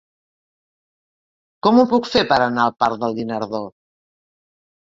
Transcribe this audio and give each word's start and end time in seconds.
Com 1.67 1.77
ho 1.77 1.85
puc 1.93 2.09
fer 2.15 2.25
per 2.33 2.41
anar 2.47 2.65
al 2.65 2.75
parc 2.85 2.99
del 3.07 3.17
Guinardó? 3.21 3.65